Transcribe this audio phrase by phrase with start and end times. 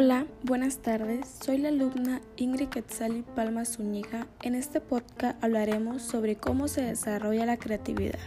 [0.00, 1.26] Hola, buenas tardes.
[1.44, 4.28] Soy la alumna Ingrid Quetzali Palma Zúñiga.
[4.42, 8.20] En este podcast hablaremos sobre cómo se desarrolla la creatividad.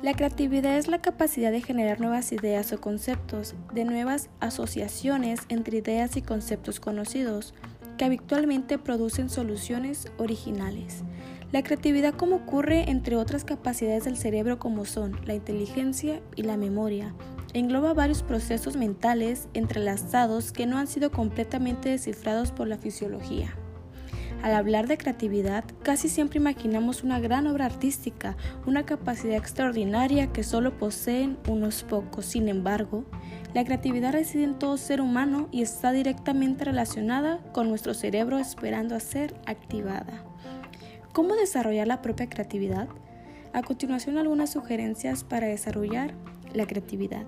[0.00, 5.76] La creatividad es la capacidad de generar nuevas ideas o conceptos, de nuevas asociaciones entre
[5.76, 7.52] ideas y conceptos conocidos,
[7.98, 11.02] que habitualmente producen soluciones originales.
[11.52, 16.56] La creatividad como ocurre entre otras capacidades del cerebro como son la inteligencia y la
[16.56, 17.14] memoria,
[17.54, 23.54] engloba varios procesos mentales entrelazados que no han sido completamente descifrados por la fisiología.
[24.42, 28.36] Al hablar de creatividad, casi siempre imaginamos una gran obra artística,
[28.66, 32.26] una capacidad extraordinaria que solo poseen unos pocos.
[32.26, 33.06] Sin embargo,
[33.54, 38.94] la creatividad reside en todo ser humano y está directamente relacionada con nuestro cerebro esperando
[38.94, 40.24] a ser activada.
[41.12, 42.88] ¿Cómo desarrollar la propia creatividad?
[43.54, 46.12] A continuación algunas sugerencias para desarrollar
[46.54, 47.26] la creatividad.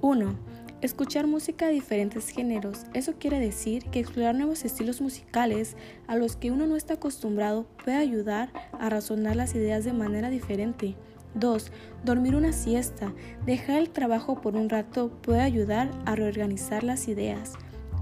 [0.00, 0.34] 1.
[0.80, 2.86] Escuchar música de diferentes géneros.
[2.94, 7.66] Eso quiere decir que explorar nuevos estilos musicales a los que uno no está acostumbrado
[7.84, 10.96] puede ayudar a razonar las ideas de manera diferente.
[11.34, 11.70] 2.
[12.04, 13.12] Dormir una siesta.
[13.44, 17.52] Dejar el trabajo por un rato puede ayudar a reorganizar las ideas.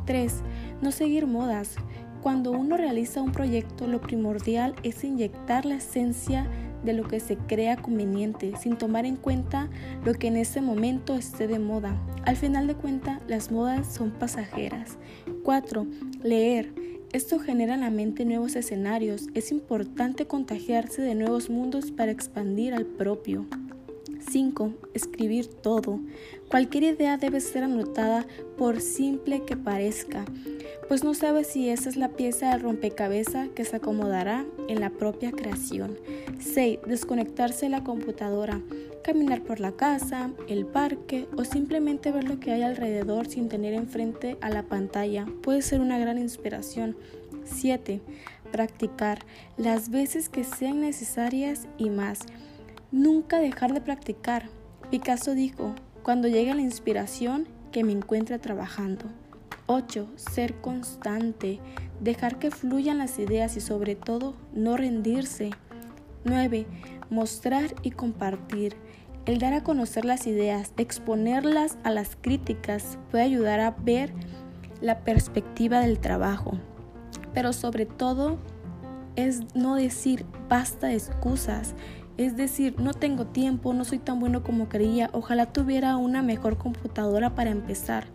[0.06, 0.32] 3.
[0.80, 1.74] No seguir modas.
[2.22, 6.46] Cuando uno realiza un proyecto, lo primordial es inyectar la esencia
[6.84, 9.68] de lo que se crea conveniente, sin tomar en cuenta
[10.04, 11.96] lo que en ese momento esté de moda.
[12.24, 14.98] Al final de cuentas, las modas son pasajeras.
[15.42, 15.86] 4.
[16.22, 16.72] Leer.
[17.12, 19.28] Esto genera en la mente nuevos escenarios.
[19.34, 23.46] Es importante contagiarse de nuevos mundos para expandir al propio.
[24.30, 24.72] 5.
[24.94, 26.00] Escribir todo.
[26.50, 28.26] Cualquier idea debe ser anotada
[28.56, 30.24] por simple que parezca,
[30.88, 34.88] pues no sabe si esa es la pieza de rompecabezas que se acomodará en la
[34.90, 35.98] propia creación.
[36.40, 36.78] 6.
[36.86, 38.62] Desconectarse de la computadora.
[39.04, 43.74] Caminar por la casa, el parque o simplemente ver lo que hay alrededor sin tener
[43.74, 46.96] enfrente a la pantalla puede ser una gran inspiración.
[47.44, 48.00] 7.
[48.50, 49.26] Practicar
[49.58, 52.20] las veces que sean necesarias y más.
[52.90, 54.48] Nunca dejar de practicar.
[54.90, 59.04] Picasso dijo, cuando llegue la inspiración, que me encuentre trabajando.
[59.66, 60.08] 8.
[60.16, 61.60] Ser constante.
[62.00, 65.50] Dejar que fluyan las ideas y sobre todo no rendirse.
[66.24, 66.66] 9.
[67.10, 68.76] Mostrar y compartir.
[69.26, 74.14] El dar a conocer las ideas, exponerlas a las críticas puede ayudar a ver
[74.80, 76.52] la perspectiva del trabajo.
[77.34, 78.38] Pero sobre todo
[79.16, 81.74] es no decir basta de excusas
[82.18, 86.58] es decir, no tengo tiempo, no soy tan bueno como creía, ojalá tuviera una mejor
[86.58, 88.08] computadora para empezar.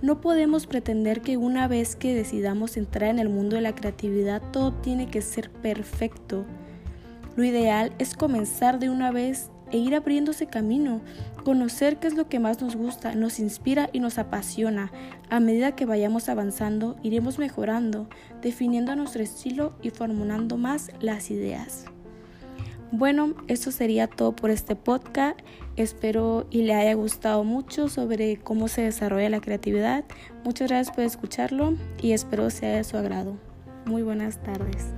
[0.00, 4.42] No podemos pretender que una vez que decidamos entrar en el mundo de la creatividad
[4.52, 6.46] todo tiene que ser perfecto.
[7.36, 11.02] Lo ideal es comenzar de una vez e ir abriéndose camino,
[11.44, 14.90] conocer qué es lo que más nos gusta, nos inspira y nos apasiona.
[15.28, 18.08] A medida que vayamos avanzando, iremos mejorando,
[18.40, 21.84] definiendo nuestro estilo y formulando más las ideas.
[22.92, 25.40] Bueno, eso sería todo por este podcast.
[25.76, 30.04] Espero y le haya gustado mucho sobre cómo se desarrolla la creatividad.
[30.44, 33.38] Muchas gracias por escucharlo y espero sea de su agrado.
[33.86, 34.92] Muy buenas tardes.